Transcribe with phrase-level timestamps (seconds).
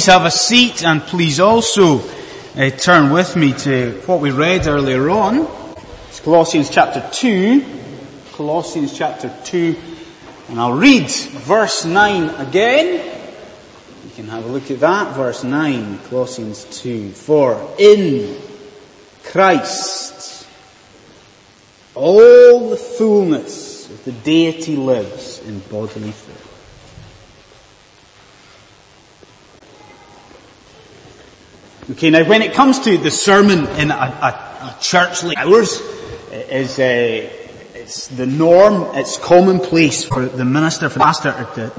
[0.00, 2.00] Please have a seat and please also
[2.56, 5.46] uh, turn with me to what we read earlier on.
[6.08, 7.62] It's Colossians chapter 2.
[8.32, 9.76] Colossians chapter 2.
[10.48, 12.94] And I'll read verse 9 again.
[14.04, 15.14] You can have a look at that.
[15.14, 17.10] Verse 9, Colossians 2.
[17.10, 18.40] For in
[19.22, 20.48] Christ
[21.94, 26.49] all the fullness of the deity lives in bodily form.
[31.92, 35.80] Okay, now when it comes to the sermon in a, a, a church like ours,
[36.30, 37.28] is uh,
[37.74, 41.72] it's the norm, it's commonplace for the minister, for the pastor to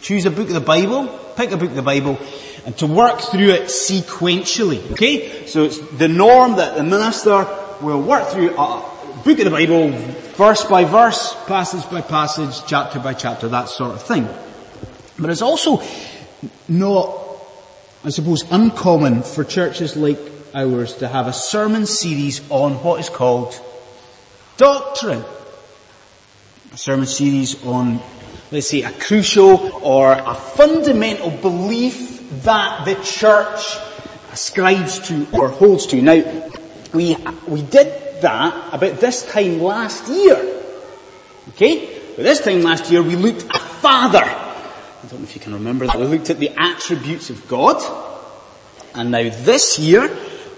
[0.00, 1.06] choose a book of the Bible,
[1.36, 2.18] pick a book of the Bible,
[2.64, 4.92] and to work through it sequentially.
[4.92, 5.44] Okay?
[5.46, 7.46] So it's the norm that the minister
[7.82, 8.90] will work through a
[9.22, 13.90] book of the Bible, verse by verse, passage by passage, chapter by chapter, that sort
[13.90, 14.26] of thing.
[15.18, 15.82] But it's also
[16.68, 17.27] not
[18.08, 20.18] I suppose, uncommon for churches like
[20.54, 23.60] ours to have a sermon series on what is called
[24.56, 25.22] doctrine.
[26.72, 28.00] A sermon series on,
[28.50, 33.76] let's say, a crucial or a fundamental belief that the church
[34.32, 36.00] ascribes to or holds to.
[36.00, 36.50] Now,
[36.94, 37.14] we,
[37.46, 40.62] we did that about this time last year.
[41.50, 42.00] Okay?
[42.16, 44.47] But this time last year we looked at Father.
[45.02, 45.96] I don't know if you can remember that.
[45.96, 47.80] We looked at the attributes of God.
[48.94, 50.10] And now this year,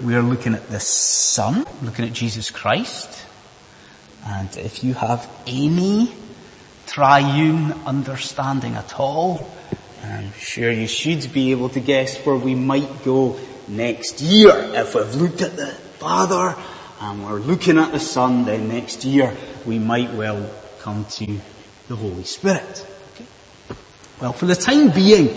[0.02, 3.26] we are looking at the Son, looking at Jesus Christ.
[4.26, 6.12] And if you have any
[6.86, 9.50] triune understanding at all,
[10.02, 14.52] I'm sure you should be able to guess where we might go next year.
[14.74, 15.66] If we've looked at the
[15.98, 16.56] Father
[17.00, 21.40] and we're looking at the Son, then next year we might well come to
[21.88, 22.86] the Holy Spirit.
[24.20, 25.34] Well, for the time being,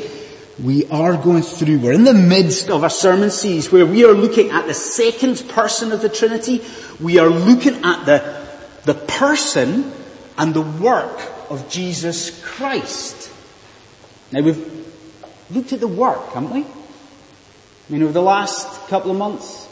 [0.62, 4.12] we are going through, we're in the midst of a sermon series where we are
[4.12, 6.62] looking at the second person of the Trinity.
[7.00, 8.46] We are looking at the,
[8.84, 9.92] the person
[10.38, 11.18] and the work
[11.50, 13.32] of Jesus Christ.
[14.34, 14.86] Now we've
[15.50, 16.62] looked at the work, haven't we?
[16.64, 16.66] I
[17.90, 19.70] mean, over the last couple of months,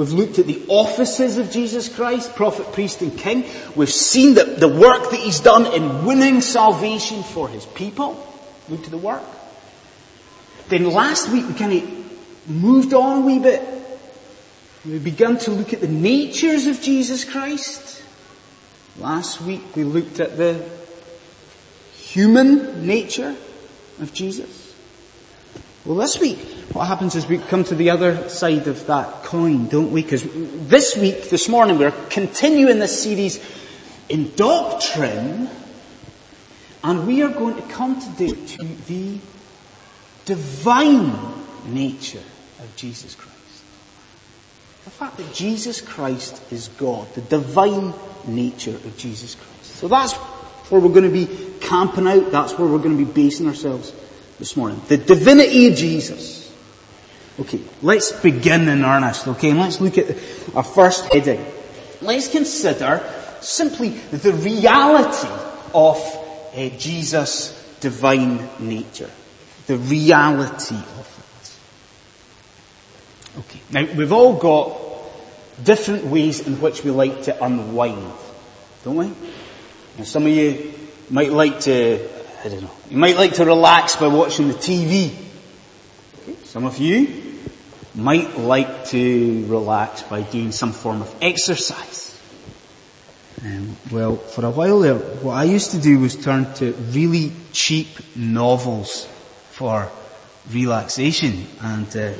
[0.00, 3.44] we've looked at the offices of Jesus Christ, prophet, priest and king.
[3.76, 8.26] We've seen the, the work that he's done in winning salvation for his people.
[8.70, 9.22] Looked at the work.
[10.68, 13.62] Then last week we kind of moved on a wee bit.
[14.86, 18.02] We began to look at the natures of Jesus Christ.
[18.96, 20.66] Last week we looked at the
[21.92, 23.36] human nature
[24.00, 24.74] of Jesus.
[25.84, 26.38] Well this week,
[26.72, 30.02] what happens is we come to the other side of that coin, don't we?
[30.02, 30.24] Because
[30.68, 33.44] this week, this morning, we're continuing this series
[34.08, 35.48] in doctrine,
[36.84, 39.18] and we are going to come today to the
[40.26, 41.12] divine
[41.66, 42.22] nature
[42.60, 43.64] of Jesus Christ.
[44.84, 47.92] The fact that Jesus Christ is God, the divine
[48.28, 49.64] nature of Jesus Christ.
[49.64, 50.12] So that's
[50.70, 51.28] where we're going to be
[51.60, 53.92] camping out, that's where we're going to be basing ourselves
[54.38, 54.80] this morning.
[54.86, 56.39] The divinity of Jesus.
[57.40, 60.16] Okay, let's begin in earnest, okay, and let's look at
[60.54, 61.44] our first heading.
[62.02, 63.02] Let's consider
[63.40, 65.28] simply the reality
[65.74, 65.96] of
[66.54, 69.10] uh, Jesus' divine nature
[69.70, 71.08] the reality of
[73.36, 73.38] it.
[73.38, 73.60] Okay.
[73.70, 74.76] Now, we've all got
[75.62, 78.12] different ways in which we like to unwind,
[78.82, 79.12] don't we?
[79.96, 80.74] And some of you
[81.08, 82.04] might like to,
[82.44, 85.14] I don't know, you might like to relax by watching the TV.
[86.22, 86.34] Okay.
[86.42, 87.19] Some of you
[87.94, 92.10] might like to relax by doing some form of exercise.
[93.44, 97.32] Um, well, for a while there, what I used to do was turn to really
[97.52, 99.06] cheap novels
[99.52, 99.90] for
[100.50, 101.46] relaxation.
[101.62, 102.12] And uh,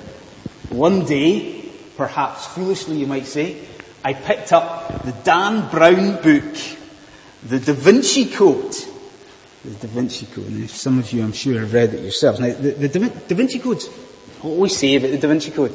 [0.71, 3.59] one day, perhaps foolishly you might say,
[4.03, 6.57] I picked up the Dan Brown book,
[7.47, 8.75] The Da Vinci Code.
[9.63, 10.71] The Da Vinci Code.
[10.71, 12.41] Some of you, I'm sure, have read it yourselves.
[12.41, 13.83] Now, the, the da, Vinci Code,
[14.43, 15.73] what we say about the Da Vinci Code?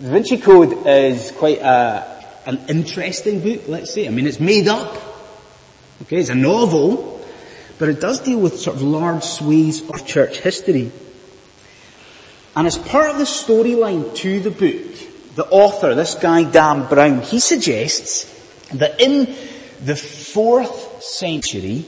[0.00, 4.06] The Da Vinci Code is quite a, an interesting book, let's say.
[4.06, 4.96] I mean, it's made up.
[6.02, 7.22] Okay, it's a novel,
[7.78, 10.90] but it does deal with sort of large swathes of church history.
[12.56, 17.20] And as part of the storyline to the book, the author, this guy Dan Brown,
[17.20, 18.24] he suggests
[18.70, 19.34] that in
[19.84, 21.84] the fourth century,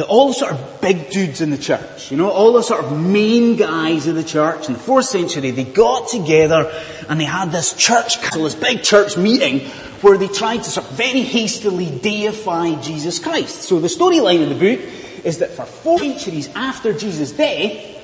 [0.00, 2.82] that all the sort of big dudes in the church, you know, all the sort
[2.82, 6.72] of main guys in the church in the fourth century, they got together
[7.10, 9.60] and they had this church council, this big church meeting
[10.00, 13.64] where they tried to sort of very hastily deify Jesus Christ.
[13.64, 14.80] So the storyline in the book
[15.22, 18.00] is that for four centuries after Jesus' death,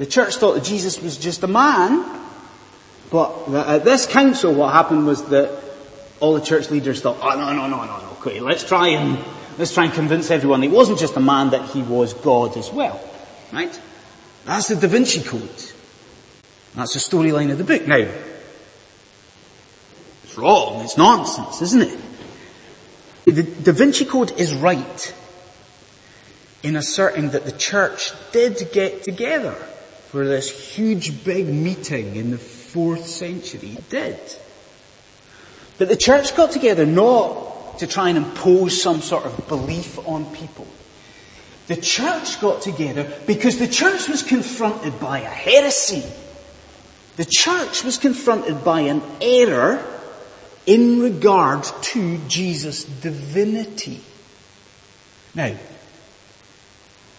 [0.00, 2.04] The church thought that Jesus was just a man,
[3.10, 5.62] but at this council what happened was that
[6.20, 9.18] all the church leaders thought, oh no, no, no, no, no, okay, let's try and,
[9.60, 12.72] let's try and convince everyone he wasn't just a man, that he was God as
[12.72, 12.98] well.
[13.52, 13.78] Right?
[14.46, 15.42] That's the Da Vinci Code.
[16.74, 17.86] That's the storyline of the book.
[17.86, 18.08] Now,
[20.24, 21.98] it's wrong, it's nonsense, isn't it?
[23.26, 25.14] The Da Vinci Code is right
[26.62, 29.52] in asserting that the church did get together
[30.08, 33.72] for this huge big meeting in the fourth century.
[33.76, 34.18] It did.
[35.76, 37.49] But the church got together not
[37.80, 40.66] to try and impose some sort of belief on people.
[41.66, 46.04] The church got together because the church was confronted by a heresy.
[47.16, 49.82] The church was confronted by an error
[50.66, 54.02] in regard to Jesus' divinity.
[55.34, 55.56] Now,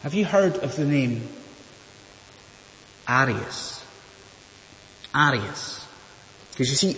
[0.03, 1.27] have you heard of the name
[3.07, 3.83] Arius?
[5.15, 5.87] Arius.
[6.51, 6.97] Because you see,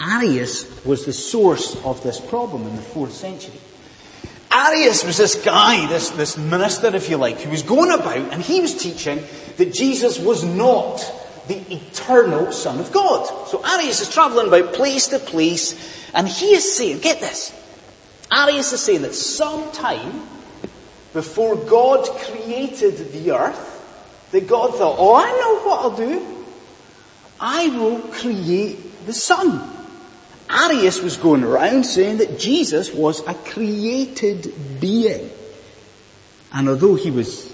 [0.00, 3.58] Arius was the source of this problem in the fourth century.
[4.50, 8.40] Arius was this guy, this, this minister, if you like, who was going about and
[8.40, 9.22] he was teaching
[9.56, 10.98] that Jesus was not
[11.48, 13.26] the eternal Son of God.
[13.48, 15.74] So Arius is traveling about place to place
[16.14, 17.52] and he is saying, get this,
[18.30, 20.22] Arius is saying that sometime
[21.12, 26.26] before God created the earth, that God thought, oh I know what I'll do.
[27.40, 29.73] I will create the Son.
[30.54, 35.30] Arius was going around saying that Jesus was a created being.
[36.52, 37.52] And although he was,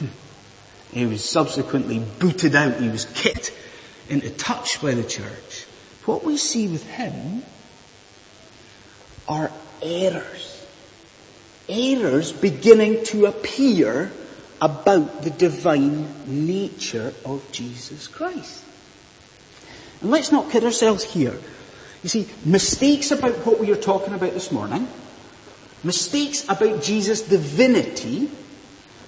[0.92, 3.52] he was subsequently booted out, he was kicked
[4.08, 5.66] into touch by the church,
[6.04, 7.42] what we see with him
[9.28, 9.50] are
[9.82, 10.64] errors.
[11.68, 14.12] Errors beginning to appear
[14.60, 18.62] about the divine nature of Jesus Christ.
[20.00, 21.36] And let's not kid ourselves here.
[22.06, 24.86] You see, mistakes about what we are talking about this morning,
[25.82, 28.30] mistakes about Jesus' divinity,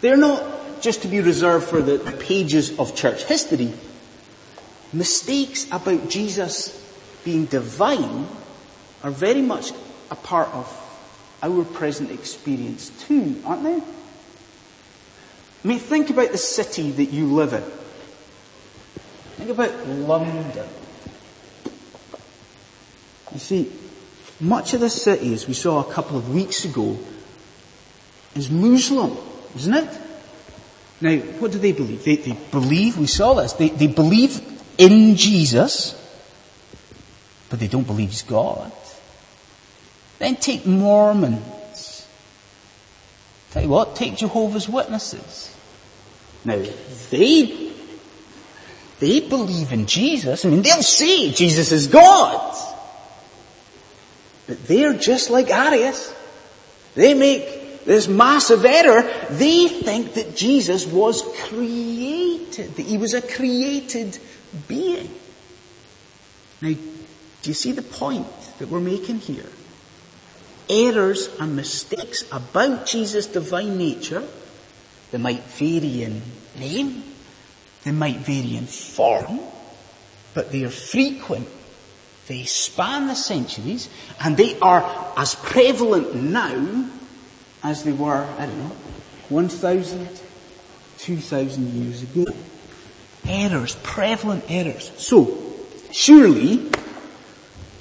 [0.00, 3.72] they're not just to be reserved for the pages of church history.
[4.92, 6.74] Mistakes about Jesus
[7.24, 8.26] being divine
[9.04, 9.70] are very much
[10.10, 10.66] a part of
[11.40, 13.76] our present experience too, aren't they?
[13.76, 13.82] I
[15.62, 17.62] mean, think about the city that you live in.
[19.36, 20.68] Think about London.
[23.32, 23.72] You see,
[24.40, 26.98] much of the city, as we saw a couple of weeks ago,
[28.34, 29.16] is Muslim,
[29.56, 29.98] isn't it?
[31.00, 32.04] Now, what do they believe?
[32.04, 34.40] They, they believe, we saw this, they, they believe
[34.78, 35.94] in Jesus,
[37.50, 38.72] but they don't believe he's God.
[40.18, 42.06] Then take Mormons.
[43.50, 45.54] Tell you what, take Jehovah's Witnesses.
[46.44, 46.62] Now,
[47.10, 47.72] they,
[49.00, 50.44] they believe in Jesus.
[50.44, 52.67] I mean, they'll say Jesus is God.
[54.48, 56.12] But they're just like Arius.
[56.94, 59.02] They make this massive error.
[59.30, 64.18] They think that Jesus was created, that he was a created
[64.66, 65.14] being.
[66.60, 68.26] Now, do you see the point
[68.58, 69.46] that we're making here?
[70.68, 74.26] Errors and mistakes about Jesus' divine nature,
[75.10, 76.22] they might vary in
[76.58, 77.04] name,
[77.84, 79.40] they might vary in form,
[80.34, 81.48] but they are frequent
[82.28, 83.88] they span the centuries
[84.20, 86.88] and they are as prevalent now
[87.64, 88.76] as they were, I don't know,
[89.30, 90.08] 1,000,
[90.98, 92.26] 2,000 years ago.
[93.26, 94.92] Errors, prevalent errors.
[94.96, 95.54] So,
[95.90, 96.70] surely,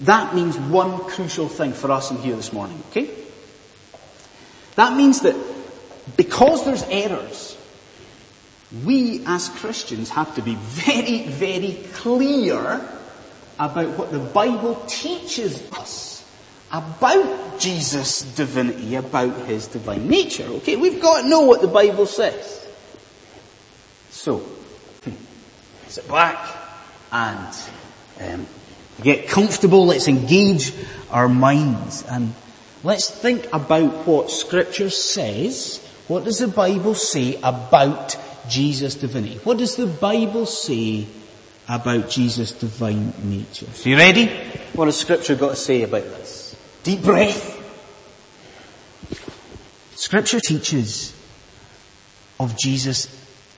[0.02, 3.10] that means one crucial thing for us in here this morning, okay?
[4.76, 5.36] That means that
[6.16, 7.58] because there's errors,
[8.86, 12.82] we as Christians have to be very, very clear
[13.60, 16.18] about what the Bible teaches us
[16.72, 20.44] about Jesus' divinity, about his divine nature.
[20.44, 22.68] Okay, we've got to know what the Bible says.
[24.10, 24.44] So,
[25.88, 26.38] sit back
[27.12, 27.56] and
[28.22, 28.48] um,
[29.02, 29.86] get comfortable.
[29.86, 30.74] Let's engage
[31.10, 32.34] our minds and
[32.84, 35.84] let's think about what Scripture says.
[36.08, 38.18] What does the Bible say about
[38.50, 39.40] Jesus' divinity?
[39.44, 41.08] What does the Bible say
[41.68, 43.68] about Jesus' divine nature.
[43.74, 44.28] So you ready?
[44.74, 46.56] What has scripture got to say about this?
[46.84, 47.56] Deep breath.
[49.96, 51.14] Scripture teaches
[52.40, 53.08] of Jesus'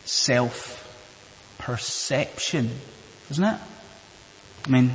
[0.06, 2.72] self-perception,
[3.28, 3.60] doesn't it?
[4.66, 4.94] I mean,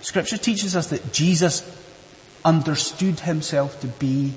[0.00, 1.62] scripture teaches us that Jesus
[2.44, 4.32] understood himself to be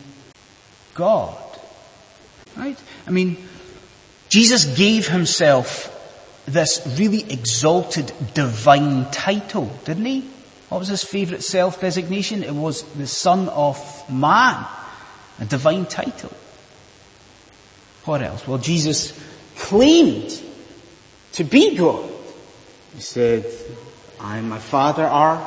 [0.94, 1.36] God.
[2.56, 2.80] Right?
[3.08, 3.38] I mean,
[4.30, 5.92] Jesus gave himself
[6.48, 10.30] this really exalted divine title, didn't he?
[10.70, 12.44] What was his favourite self-designation?
[12.44, 13.78] It was the Son of
[14.10, 14.66] Man,
[15.40, 16.32] a divine title.
[18.06, 18.48] What else?
[18.48, 19.14] Well, Jesus
[19.58, 20.42] claimed
[21.34, 22.10] to be God.
[22.96, 23.46] He said,
[24.20, 25.38] I and my Father are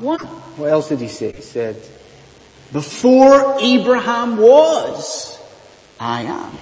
[0.00, 0.18] one.
[0.18, 1.32] What else did he say?
[1.32, 1.76] He said,
[2.72, 5.38] before Abraham was,
[5.98, 6.58] I am.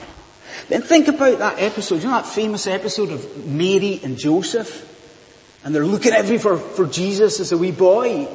[0.68, 4.84] Then think about that episode, you know that famous episode of Mary and Joseph?
[5.64, 8.28] And they're looking everywhere for, for Jesus as a wee boy.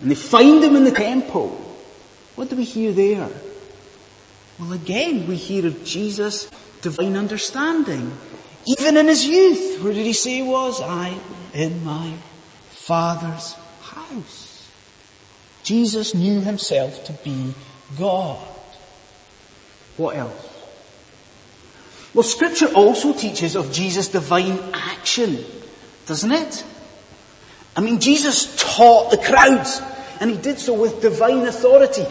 [0.00, 1.48] And they find him in the temple.
[2.34, 3.30] What do we hear there?
[4.58, 6.50] Well again, we hear of Jesus'
[6.82, 8.16] divine understanding.
[8.66, 10.80] Even in his youth, where did he say he was?
[10.80, 11.18] I
[11.54, 12.12] in my
[12.70, 14.70] father's house.
[15.62, 17.54] Jesus knew himself to be
[17.98, 18.46] God.
[19.96, 20.55] What else?
[22.16, 25.44] Well, scripture also teaches of Jesus' divine action,
[26.06, 26.64] doesn't it?
[27.76, 29.82] I mean, Jesus taught the crowds,
[30.18, 32.06] and he did so with divine authority.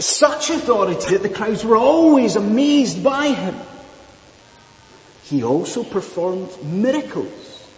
[0.00, 3.54] Such authority that the crowds were always amazed by him.
[5.24, 7.68] He also performed miracles.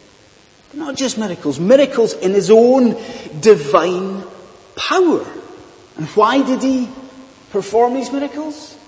[0.72, 2.94] Not just miracles, miracles in his own
[3.40, 4.22] divine
[4.76, 5.26] power.
[5.96, 6.88] And why did he
[7.50, 8.78] perform these miracles?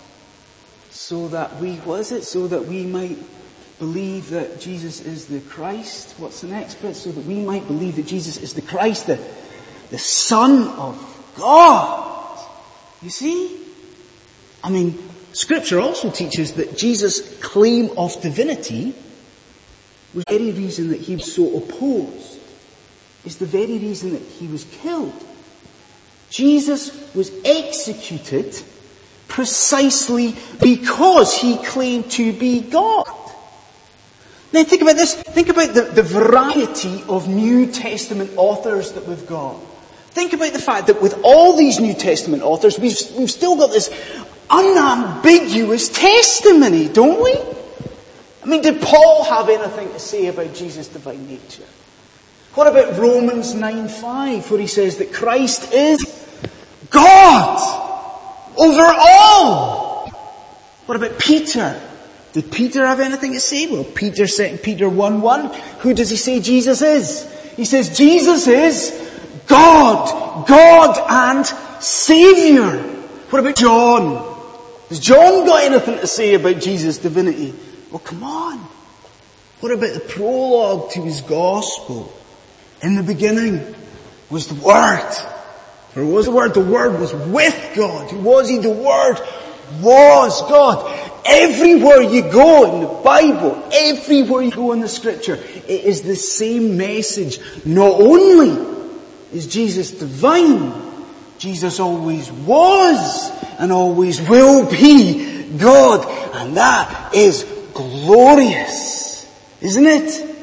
[1.09, 2.23] So that we, what is it?
[2.23, 3.17] So that we might
[3.79, 6.15] believe that Jesus is the Christ.
[6.19, 6.97] What's the next bit?
[6.97, 9.19] So that we might believe that Jesus is the Christ, the,
[9.89, 12.39] the Son of God.
[13.01, 13.59] You see?
[14.63, 14.99] I mean,
[15.33, 18.95] scripture also teaches that Jesus' claim of divinity
[20.13, 22.39] was the very reason that he was so opposed.
[23.25, 25.25] Is the very reason that he was killed.
[26.29, 28.63] Jesus was executed
[29.29, 33.07] precisely because he claimed to be God.
[34.53, 35.15] Now think about this.
[35.15, 39.61] Think about the, the variety of New Testament authors that we've got.
[40.11, 43.71] Think about the fact that with all these New Testament authors, we've, we've still got
[43.71, 43.91] this
[44.51, 47.35] unambiguous testimony, don't we?
[48.43, 51.65] I mean, did Paul have anything to say about Jesus' divine nature?
[52.55, 56.03] What about Romans 9.5 where he says that Christ is
[56.91, 57.78] God?
[58.59, 60.09] Over all.
[60.87, 61.81] What about Peter?
[62.33, 63.67] Did Peter have anything to say?
[63.67, 67.31] Well, Peter said, Peter 1 1, who does he say Jesus is?
[67.57, 69.09] He says Jesus is
[69.47, 71.47] God, God and
[71.83, 72.79] Savior.
[73.31, 74.39] What about John?
[74.89, 77.55] Has John got anything to say about Jesus' divinity?
[77.91, 78.59] Well, come on.
[79.61, 82.13] What about the prologue to his gospel?
[82.83, 83.75] In the beginning
[84.31, 85.38] was the Word
[85.93, 86.55] for was the Word?
[86.55, 88.13] The Word was with God.
[88.13, 88.59] Was He?
[88.59, 89.19] The Word
[89.81, 90.95] was God.
[91.25, 96.17] Everywhere you go in the Bible, everywhere you go in the scripture, it is the
[96.17, 97.39] same message.
[97.67, 98.87] Not only
[99.33, 100.73] is Jesus divine,
[101.39, 106.07] Jesus always was and always will be God.
[106.35, 109.27] And that is glorious.
[109.61, 110.37] Isn't it?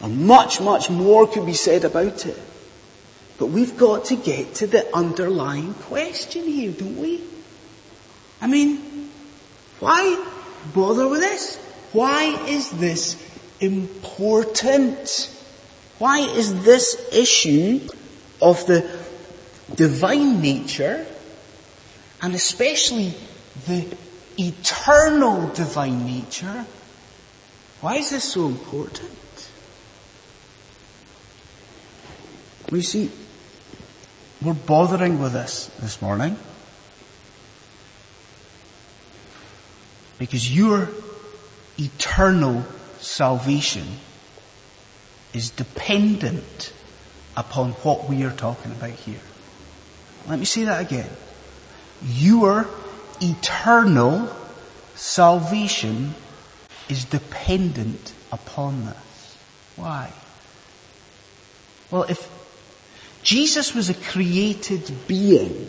[0.00, 2.38] And much, much more could be said about it.
[3.42, 7.20] But we've got to get to the underlying question here, don't we?
[8.40, 9.10] I mean,
[9.80, 10.24] why
[10.72, 11.56] bother with this?
[11.90, 13.20] Why is this
[13.58, 15.28] important?
[15.98, 17.80] Why is this issue
[18.40, 18.88] of the
[19.74, 21.04] divine nature
[22.22, 23.12] and especially
[23.66, 23.92] the
[24.38, 26.64] eternal divine nature,
[27.80, 29.50] why is this so important?
[32.70, 33.10] We see,
[34.44, 36.36] we're bothering with this this morning
[40.18, 40.88] because your
[41.78, 42.64] eternal
[43.00, 43.86] salvation
[45.32, 46.72] is dependent
[47.36, 49.20] upon what we are talking about here.
[50.28, 51.10] Let me say that again.
[52.04, 52.68] Your
[53.20, 54.28] eternal
[54.94, 56.14] salvation
[56.88, 59.36] is dependent upon this.
[59.76, 60.12] Why?
[61.90, 62.41] Well, if
[63.22, 65.68] Jesus was a created being.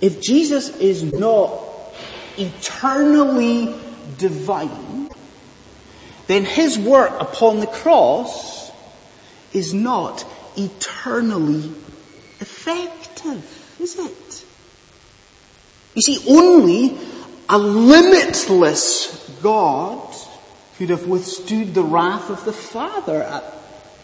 [0.00, 1.60] If Jesus is not
[2.36, 3.74] eternally
[4.16, 5.10] divine,
[6.28, 8.70] then his work upon the cross
[9.52, 10.24] is not
[10.56, 11.72] eternally
[12.40, 14.44] effective, is it?
[15.94, 16.96] You see, only
[17.48, 20.14] a limitless God
[20.76, 23.42] could have withstood the wrath of the Father at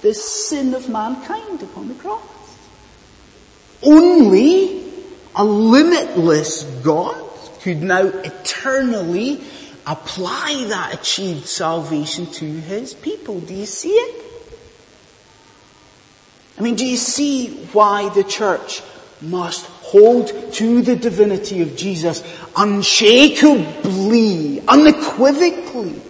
[0.05, 2.21] the sin of mankind upon the cross.
[3.83, 4.85] Only
[5.35, 7.17] a limitless God
[7.63, 9.41] could now eternally
[9.87, 13.41] apply that achieved salvation to his people.
[13.41, 14.25] Do you see it?
[16.59, 18.83] I mean, do you see why the church
[19.23, 22.23] must hold to the divinity of Jesus
[22.55, 26.03] unshakably, unequivocally?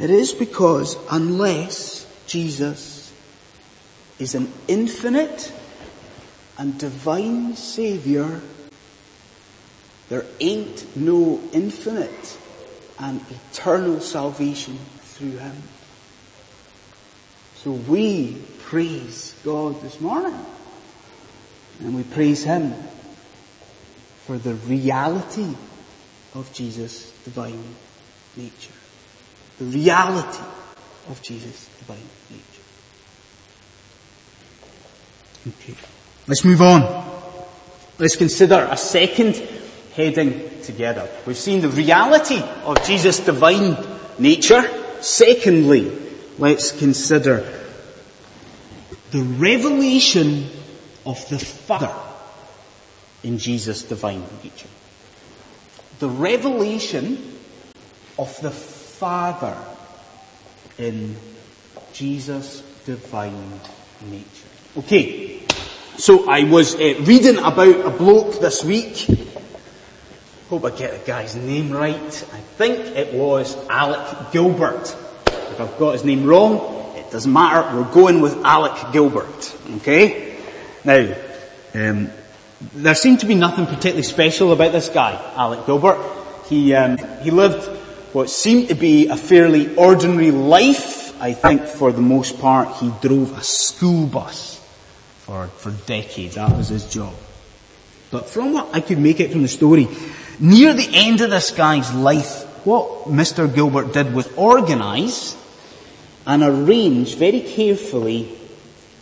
[0.00, 3.12] It is because unless Jesus
[4.18, 5.52] is an infinite
[6.56, 8.40] and divine Saviour,
[10.08, 12.38] there ain't no infinite
[12.98, 15.62] and eternal salvation through Him.
[17.56, 20.38] So we praise God this morning.
[21.80, 22.72] And we praise Him
[24.24, 25.54] for the reality
[26.34, 27.62] of Jesus' divine
[28.34, 28.79] nature.
[29.60, 30.42] The reality
[31.10, 31.98] of Jesus' divine
[32.30, 32.62] nature.
[35.48, 35.74] Okay.
[36.26, 37.10] Let's move on.
[37.98, 39.36] Let's consider a second
[39.94, 41.06] heading together.
[41.26, 43.76] We've seen the reality of Jesus' divine
[44.18, 44.62] nature.
[45.02, 45.92] Secondly,
[46.38, 47.44] let's consider
[49.10, 50.48] the revelation
[51.04, 51.94] of the Father
[53.22, 54.68] in Jesus' divine nature.
[55.98, 57.36] The revelation
[58.18, 58.50] of the
[59.00, 59.56] Father
[60.76, 61.16] in
[61.94, 63.58] Jesus' divine
[64.04, 64.26] nature.
[64.76, 65.40] Okay,
[65.96, 69.06] so I was uh, reading about a bloke this week.
[70.50, 71.96] Hope I get the guy's name right.
[71.96, 74.94] I think it was Alec Gilbert.
[75.28, 77.74] If I've got his name wrong, it doesn't matter.
[77.74, 79.56] We're going with Alec Gilbert.
[79.76, 80.36] Okay?
[80.84, 81.16] Now,
[81.72, 82.10] um,
[82.74, 85.98] there seemed to be nothing particularly special about this guy, Alec Gilbert.
[86.50, 87.79] He, um, he lived
[88.12, 91.20] what seemed to be a fairly ordinary life.
[91.20, 94.56] I think for the most part he drove a school bus
[95.18, 96.36] for, for decades.
[96.36, 97.14] That was his job.
[98.10, 99.88] But from what I could make it from the story,
[100.38, 103.52] near the end of this guy's life, what Mr.
[103.52, 105.36] Gilbert did was organise
[106.26, 108.36] and arrange very carefully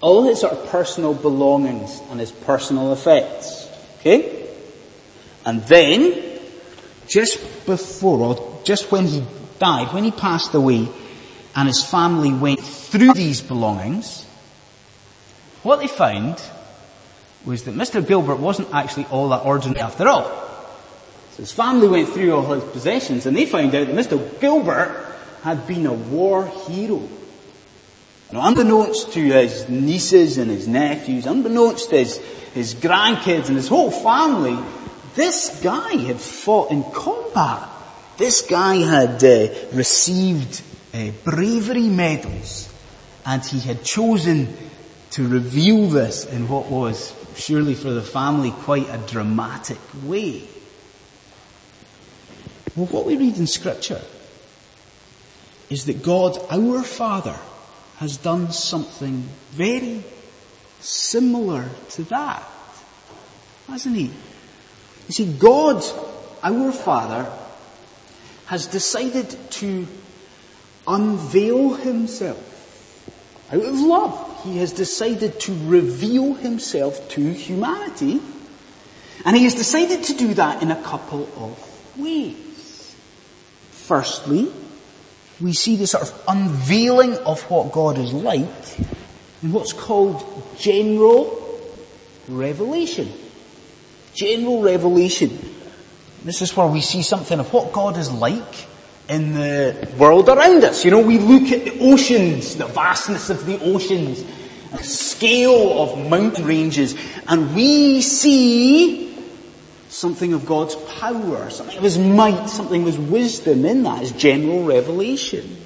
[0.00, 3.68] all his sort of personal belongings and his personal effects.
[3.98, 4.46] Okay?
[5.44, 6.40] And then,
[7.06, 9.24] just before, or just when he
[9.58, 10.86] died, when he passed away,
[11.56, 14.26] and his family went through these belongings,
[15.62, 16.38] what they found
[17.46, 18.06] was that Mr.
[18.06, 20.24] Gilbert wasn't actually all that ordinary after all.
[21.32, 24.38] So his family went through all his possessions and they found out that Mr.
[24.38, 27.08] Gilbert had been a war hero.
[28.30, 32.18] Now, unbeknownst to his nieces and his nephews, unbeknownst to his,
[32.52, 34.58] his grandkids and his whole family,
[35.14, 37.70] this guy had fought in combat.
[38.18, 40.60] This guy had uh, received
[40.92, 42.68] uh, bravery medals
[43.24, 44.56] and he had chosen
[45.10, 50.48] to reveal this in what was surely for the family quite a dramatic way.
[52.74, 54.02] Well, what we read in scripture
[55.70, 57.38] is that God, our Father,
[57.98, 60.02] has done something very
[60.80, 62.42] similar to that.
[63.68, 64.10] Hasn't he?
[65.06, 65.84] You see, God,
[66.42, 67.30] our Father,
[68.48, 69.86] has decided to
[70.86, 72.48] unveil himself
[73.52, 74.42] out of love.
[74.42, 78.22] He has decided to reveal himself to humanity.
[79.26, 82.96] And he has decided to do that in a couple of ways.
[83.72, 84.50] Firstly,
[85.42, 88.78] we see the sort of unveiling of what God is like
[89.42, 90.24] in what's called
[90.56, 91.60] general
[92.28, 93.12] revelation.
[94.14, 95.38] General revelation.
[96.28, 98.66] This is where we see something of what God is like
[99.08, 100.84] in the world around us.
[100.84, 104.22] You know, we look at the oceans, the vastness of the oceans,
[104.70, 106.94] the scale of mountain ranges,
[107.26, 109.16] and we see
[109.88, 114.12] something of God's power, something of His might, something of His wisdom in that, His
[114.12, 115.56] general revelation.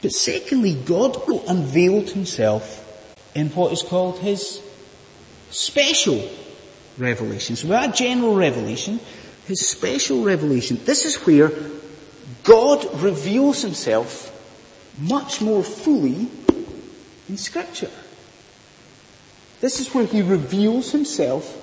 [0.00, 2.80] But secondly, God unveiled Himself
[3.34, 4.62] in what is called His
[5.50, 6.26] special
[6.98, 7.56] revelation.
[7.56, 9.00] So that general revelation,
[9.46, 11.52] His special revelation, this is where
[12.44, 14.30] God reveals Himself
[14.98, 16.28] much more fully
[17.28, 17.90] in Scripture.
[19.60, 21.60] This is where He reveals Himself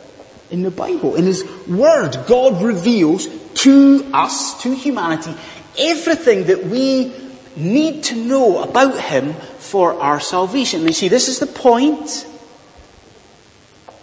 [0.52, 1.16] in the Bible.
[1.16, 3.28] In His Word, God reveals
[3.62, 5.34] to us, to humanity,
[5.78, 7.14] everything that we
[7.56, 10.82] need to know about Him for our salvation.
[10.82, 12.28] And you see, this is the point.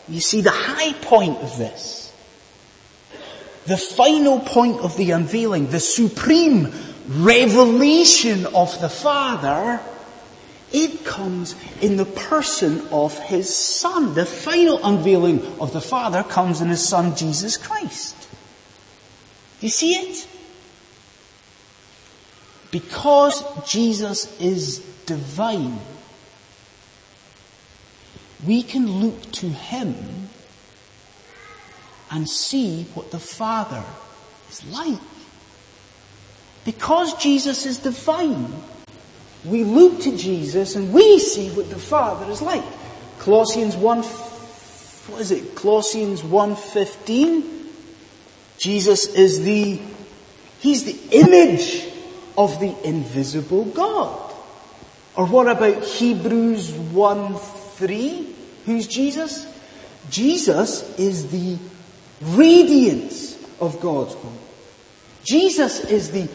[0.09, 2.13] You see, the high point of this,
[3.67, 6.73] the final point of the unveiling, the supreme
[7.07, 9.81] revelation of the Father,
[10.73, 14.15] it comes in the person of His Son.
[14.15, 18.17] The final unveiling of the Father comes in His Son, Jesus Christ.
[19.61, 20.29] Do you see it?
[22.71, 25.79] Because Jesus is divine,
[28.47, 29.95] we can look to Him
[32.11, 33.85] and see what the Father
[34.49, 35.01] is like.
[36.65, 38.53] Because Jesus is divine,
[39.45, 42.65] we look to Jesus and we see what the Father is like.
[43.21, 45.55] Colossians 1, what is it?
[45.55, 47.45] Colossians 1.15.
[48.59, 49.81] Jesus is the,
[50.61, 51.89] He's the image
[52.37, 54.33] of the invisible God.
[55.17, 57.37] Or what about Hebrews 1
[57.79, 58.35] 3?
[58.67, 59.47] Who's Jesus?
[60.11, 61.59] Jesus is the
[62.23, 64.37] radiance of God's glory.
[65.25, 66.29] Jesus is the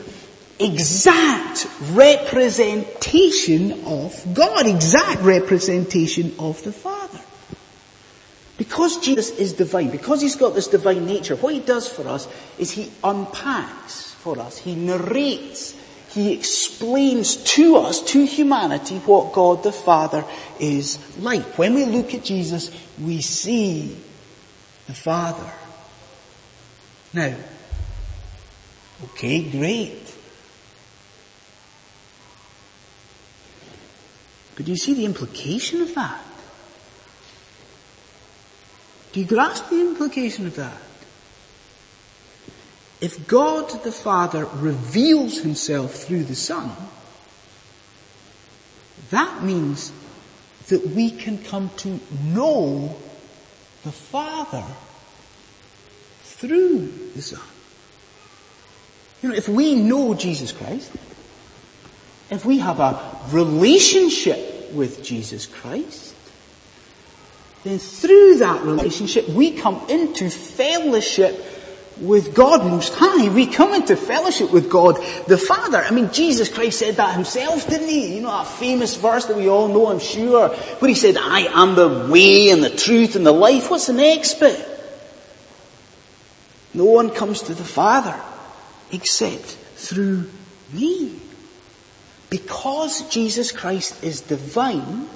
[0.59, 7.19] exact representation of God, exact representation of the Father.
[8.57, 12.27] Because Jesus is divine, because he's got this divine nature, what he does for us
[12.57, 15.75] is he unpacks for us, he narrates
[16.13, 20.23] he explains to us, to humanity, what God the Father
[20.59, 21.57] is like.
[21.57, 22.69] When we look at Jesus,
[23.01, 23.97] we see
[24.85, 25.51] the Father.
[27.13, 27.35] Now,
[29.05, 30.15] okay, great.
[34.55, 36.23] But do you see the implication of that?
[39.13, 40.77] Do you grasp the implication of that?
[43.03, 46.71] If God the Father reveals himself through the Son,
[49.09, 49.91] that means
[50.69, 52.95] that we can come to know
[53.83, 54.63] the Father
[56.23, 57.41] through the Son.
[59.21, 60.89] You know, if we know Jesus Christ,
[62.29, 66.15] if we have a relationship with Jesus Christ,
[67.65, 71.52] then through that relationship we come into fellowship
[71.97, 73.29] with God Most High.
[73.29, 75.77] We come into fellowship with God the Father.
[75.77, 78.15] I mean, Jesus Christ said that himself, didn't he?
[78.15, 81.41] You know that famous verse that we all know, I'm sure, where he said, I
[81.53, 83.69] am the way and the truth and the life.
[83.69, 84.69] What's the next bit?
[86.73, 88.19] No one comes to the Father
[88.91, 90.29] except through
[90.71, 91.19] me.
[92.29, 95.07] Because Jesus Christ is divine,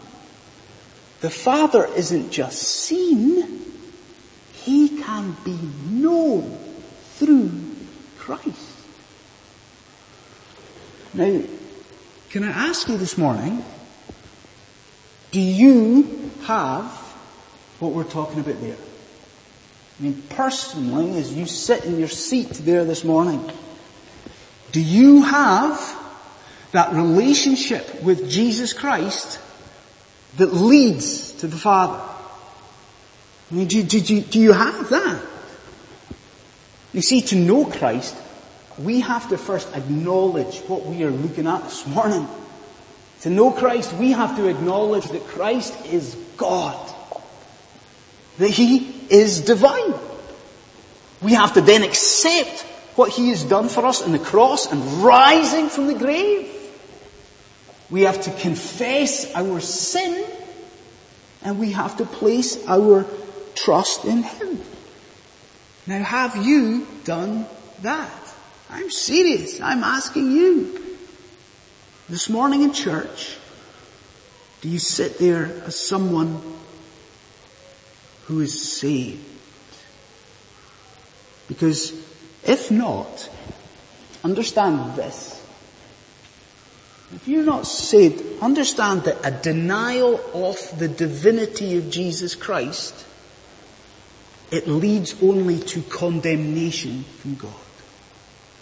[1.22, 3.66] the Father isn't just seen,
[4.54, 5.58] He can be
[5.90, 6.67] known
[7.18, 7.52] through
[8.18, 8.78] Christ.
[11.14, 11.42] Now,
[12.30, 13.64] can I ask you this morning,
[15.32, 16.86] do you have
[17.80, 18.76] what we're talking about there?
[20.00, 23.50] I mean, personally, as you sit in your seat there this morning,
[24.72, 25.80] do you have
[26.72, 29.40] that relationship with Jesus Christ
[30.38, 32.00] that leads to the Father?
[33.50, 35.17] I mean, do, do, do, do you have that?
[36.98, 38.18] You see, to know Christ,
[38.80, 42.28] we have to first acknowledge what we are looking at this morning.
[43.22, 46.76] To know Christ, we have to acknowledge that Christ is God.
[48.40, 49.94] That He is divine.
[51.22, 52.62] We have to then accept
[52.96, 56.52] what He has done for us in the cross and rising from the grave.
[57.92, 60.26] We have to confess our sin
[61.44, 63.06] and we have to place our
[63.54, 64.62] trust in Him.
[65.88, 67.46] Now have you done
[67.82, 68.12] that?
[68.70, 69.62] I'm serious.
[69.62, 70.84] I'm asking you.
[72.10, 73.38] This morning in church,
[74.62, 76.42] do you sit there as someone
[78.26, 79.24] who is saved?
[81.48, 81.94] Because
[82.44, 83.30] if not,
[84.24, 85.34] understand this.
[87.14, 93.07] If you're not saved, understand that a denial of the divinity of Jesus Christ
[94.52, 97.54] it leads only to condemnation from God.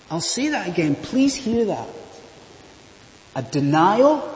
[0.09, 0.95] I'll say that again.
[0.95, 1.87] Please hear that.
[3.35, 4.31] A denial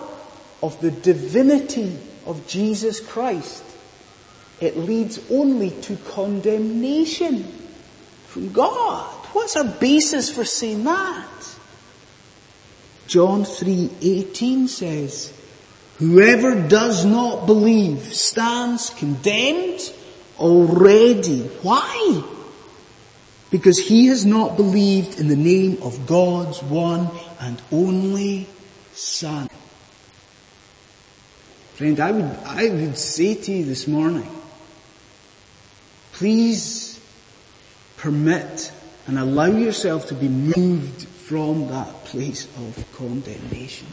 [0.61, 3.63] of the divinity of Jesus Christ.
[4.59, 7.43] It leads only to condemnation
[8.27, 9.05] from God.
[9.33, 11.57] What's our basis for saying that?
[13.07, 15.33] John 3:18 says,
[15.97, 19.81] Whoever does not believe stands condemned
[20.39, 21.41] already.
[21.61, 22.23] Why?
[23.51, 28.47] Because he has not believed in the name of God's one and only
[28.93, 29.49] Son.
[31.73, 34.29] Friend, I would, I would say to you this morning,
[36.11, 36.99] please
[37.97, 38.71] permit
[39.07, 43.87] and allow yourself to be moved from that place of condemnation.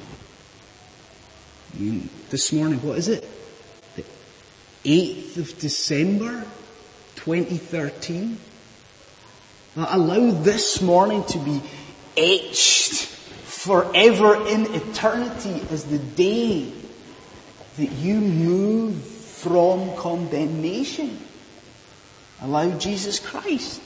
[1.75, 3.29] I mean, this morning, what is it?
[4.87, 6.47] 8th of December
[7.17, 8.39] 2013.
[9.77, 11.61] Allow this morning to be
[12.17, 16.73] etched forever in eternity as the day
[17.79, 21.19] that you move from condemnation.
[22.41, 23.83] Allow Jesus Christ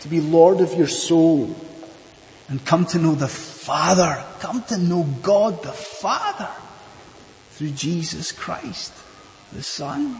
[0.00, 1.56] to be Lord of your soul
[2.48, 4.24] and come to know the Father.
[4.38, 6.50] Come to know God the Father
[7.50, 8.92] through Jesus Christ
[9.52, 10.16] the Son.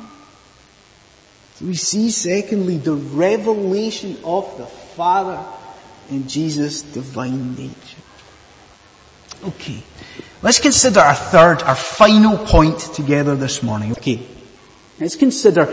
[1.61, 5.45] We see secondly the revelation of the Father
[6.11, 8.03] in Jesus' divine nature.
[9.45, 9.83] Okay.
[10.41, 13.93] Let's consider our third, our final point together this morning.
[13.93, 14.21] Okay.
[15.01, 15.67] Let's consider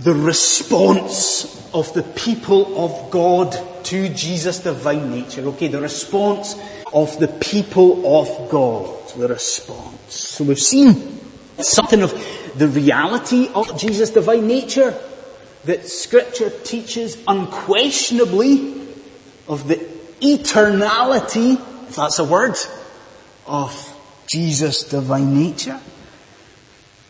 [0.00, 5.42] the response of the people of God to Jesus' divine nature.
[5.48, 6.56] Okay, the response
[6.92, 9.08] of the people of God.
[9.16, 10.14] The response.
[10.14, 11.11] So we've seen
[11.60, 12.12] something of
[12.56, 14.98] the reality of Jesus' divine nature
[15.64, 18.88] that scripture teaches unquestionably
[19.48, 19.76] of the
[20.20, 21.54] eternality,
[21.88, 22.56] if that's a word,
[23.46, 23.88] of
[24.26, 25.80] Jesus' divine nature.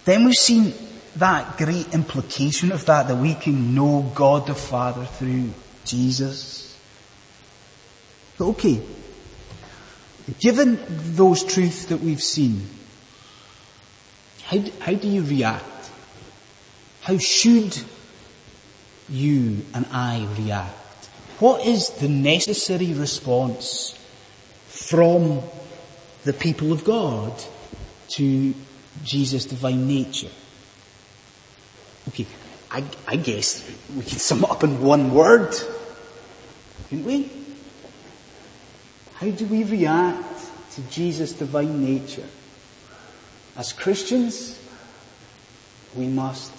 [0.04, 0.74] Then we've seen
[1.16, 5.50] that great implication of that, that we can know God the Father through
[5.84, 6.76] Jesus.
[8.38, 8.80] But okay,
[10.40, 10.78] given
[11.14, 12.66] those truths that we've seen,
[14.52, 15.90] how, how do you react?
[17.00, 17.82] How should
[19.08, 21.06] you and I react?
[21.38, 23.98] What is the necessary response
[24.66, 25.40] from
[26.24, 27.32] the people of God
[28.10, 28.54] to
[29.02, 30.30] Jesus' divine nature?
[32.08, 32.26] Okay,
[32.70, 35.56] I, I guess we can sum it up in one word,
[36.90, 37.30] couldn't we?
[39.14, 42.28] How do we react to Jesus' divine nature?
[43.56, 44.58] As Christians,
[45.94, 46.52] we must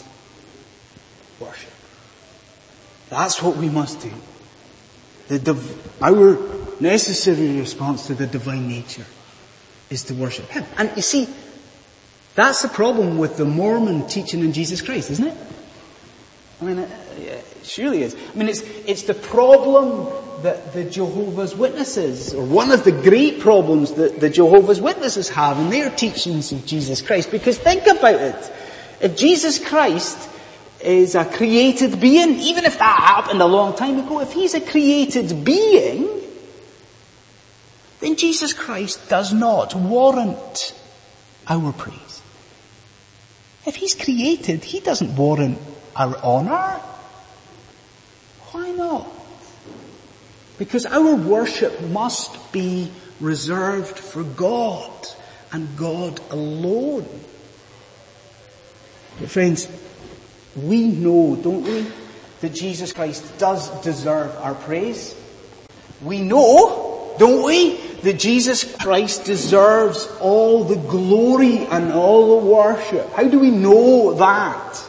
[1.39, 1.71] worship.
[3.10, 4.12] That's what we must do.
[5.27, 6.38] Div- our
[6.79, 9.06] necessary response to the divine nature
[9.89, 10.65] is to worship Him.
[10.77, 11.27] And you see,
[12.36, 15.38] that's the problem with the Mormon teaching in Jesus Christ, isn't it?
[16.62, 18.15] I mean, uh, it surely is.
[18.15, 20.08] I mean, it's, it's the problem
[20.41, 25.57] that the Jehovah's Witnesses, or one of the great problems that the Jehovah's Witnesses have
[25.59, 27.31] in their teachings of Jesus Christ.
[27.31, 28.51] Because think about it.
[28.99, 30.29] If Jesus Christ
[30.81, 34.61] is a created being, even if that happened a long time ago, if he's a
[34.61, 36.09] created being,
[38.01, 40.73] then Jesus Christ does not warrant
[41.47, 42.21] our praise.
[43.65, 45.57] If he's created, he doesn't warrant
[45.95, 46.81] our honor.
[48.51, 49.07] Why not?
[50.57, 54.91] Because our worship must be reserved for God
[55.51, 57.07] and God alone.
[59.19, 59.67] But friends,
[60.55, 61.87] we know, don't we,
[62.41, 65.15] that Jesus Christ does deserve our praise.
[66.03, 73.11] We know, don't we, that Jesus Christ deserves all the glory and all the worship.
[73.13, 74.83] How do we know that?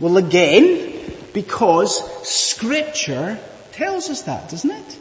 [0.00, 0.92] Well again,
[1.32, 3.38] because scripture
[3.76, 4.98] tells us that, doesn't it?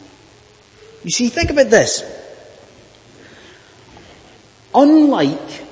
[1.04, 2.04] You see, think about this.
[4.74, 5.64] Unlike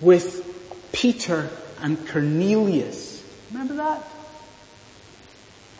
[0.00, 1.50] with Peter
[1.82, 4.02] and Cornelius, remember that?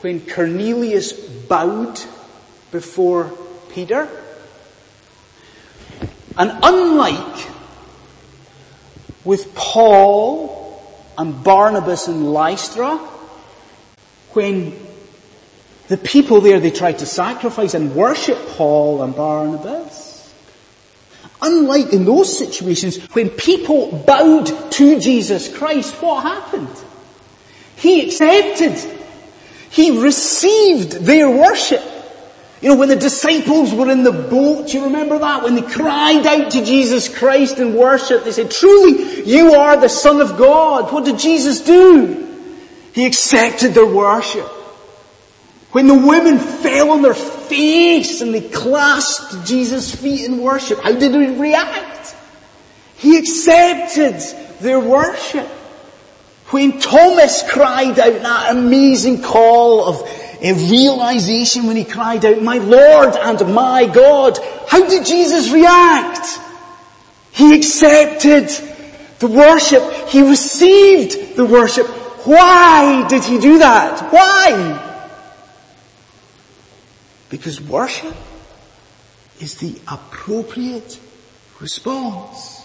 [0.02, 1.98] When Cornelius bowed
[2.70, 3.32] before
[3.70, 4.06] Peter,
[6.36, 7.48] and unlike
[9.24, 10.82] with Paul
[11.16, 12.98] and Barnabas and Lystra,
[14.32, 14.91] when
[15.92, 20.32] the people there, they tried to sacrifice and worship Paul and Barnabas.
[21.42, 26.70] Unlike in those situations, when people bowed to Jesus Christ, what happened?
[27.76, 28.78] He accepted.
[29.68, 31.82] He received their worship.
[32.62, 35.42] You know, when the disciples were in the boat, you remember that?
[35.42, 39.88] When they cried out to Jesus Christ in worship, they said, truly, you are the
[39.88, 40.90] Son of God.
[40.90, 42.28] What did Jesus do?
[42.94, 44.48] He accepted their worship.
[45.72, 50.92] When the women fell on their face and they clasped Jesus' feet in worship, how
[50.92, 52.14] did he react?
[52.96, 54.20] He accepted
[54.60, 55.46] their worship.
[56.48, 60.08] When Thomas cried out that amazing call of
[60.42, 66.26] a realization when he cried out, my Lord and my God, how did Jesus react?
[67.30, 68.48] He accepted
[69.20, 69.82] the worship.
[70.08, 71.86] He received the worship.
[72.26, 74.12] Why did he do that?
[74.12, 74.90] Why?
[77.32, 78.14] Because worship
[79.40, 81.00] is the appropriate
[81.60, 82.62] response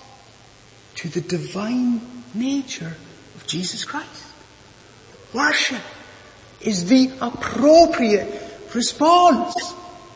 [0.96, 2.02] to the divine
[2.34, 2.94] nature
[3.36, 4.26] of Jesus Christ.
[5.34, 5.82] Worship
[6.60, 8.28] is the appropriate
[8.76, 9.56] response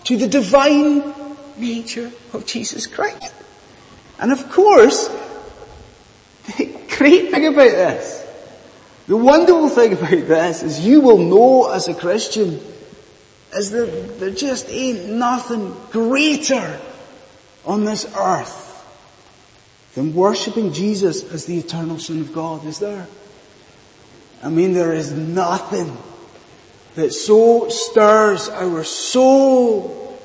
[0.04, 1.14] to the divine
[1.56, 3.34] nature of Jesus Christ.
[4.20, 5.08] And of course,
[6.58, 8.22] the great thing about this,
[9.08, 12.60] the wonderful thing about this is you will know as a Christian
[13.54, 16.80] is that there just ain't nothing greater
[17.66, 18.68] on this earth
[19.96, 23.08] than worshipping Jesus as the eternal Son of God, is there?
[24.44, 25.96] I mean, there is nothing
[26.96, 30.20] that so stirs our soul.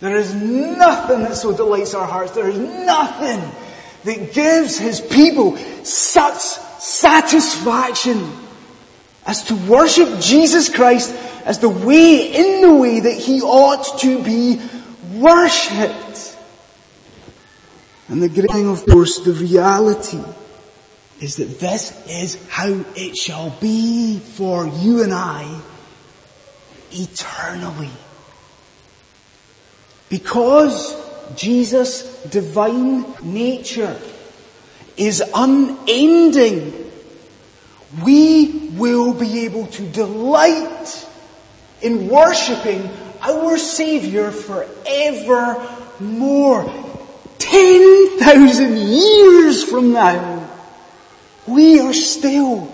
[0.00, 2.32] There is nothing that so delights our hearts.
[2.32, 3.40] There is nothing
[4.04, 8.30] that gives His people such satisfaction
[9.26, 11.14] as to worship Jesus Christ
[11.48, 14.60] as the way, in the way that He ought to be
[15.14, 16.36] worshipped.
[18.08, 20.20] And the great thing, of course, the reality
[21.22, 25.60] is that this is how it shall be for you and I
[26.92, 27.90] eternally.
[30.10, 30.94] Because
[31.34, 33.98] Jesus' divine nature
[34.98, 36.92] is unending,
[38.04, 41.07] we will be able to delight
[41.82, 45.58] in worshipping our Savior forevermore.
[47.38, 50.48] 10,000 years from now,
[51.46, 52.72] we are still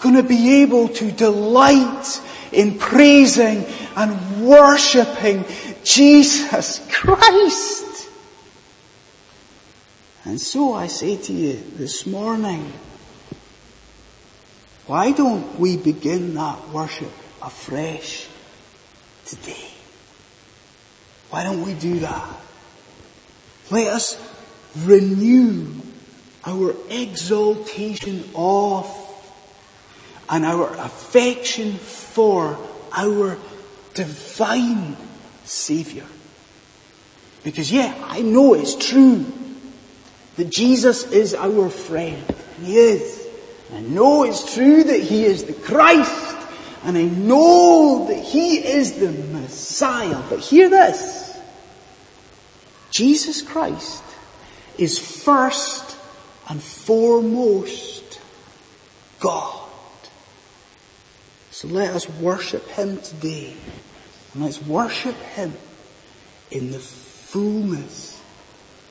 [0.00, 2.20] going to be able to delight
[2.52, 3.64] in praising
[3.96, 5.44] and worshipping
[5.84, 8.08] Jesus Christ.
[10.24, 12.72] And so I say to you this morning,
[14.86, 18.28] why don't we begin that worship afresh
[19.30, 19.68] today?
[21.30, 22.28] Why don't we do that?
[23.70, 24.20] Let us
[24.84, 25.68] renew
[26.44, 28.96] our exaltation of
[30.28, 32.58] and our affection for
[32.92, 33.38] our
[33.94, 34.96] divine
[35.44, 36.06] Savior.
[37.44, 39.24] Because yeah, I know it's true
[40.36, 42.22] that Jesus is our friend.
[42.62, 43.28] He is.
[43.72, 46.29] I know it's true that He is the Christ.
[46.84, 50.22] And I know that He is the Messiah.
[50.28, 51.38] But hear this.
[52.90, 54.02] Jesus Christ
[54.78, 55.96] is first
[56.48, 58.20] and foremost
[59.20, 59.68] God.
[61.50, 63.54] So let us worship Him today.
[64.32, 65.52] And let's worship Him
[66.50, 68.20] in the fullness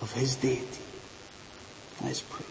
[0.02, 0.66] of His deity.
[2.02, 2.46] Let's pray.